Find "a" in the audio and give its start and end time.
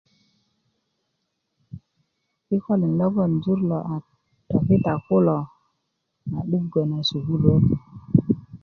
3.93-3.95, 6.37-6.39